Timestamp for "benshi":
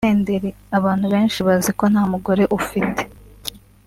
1.13-1.39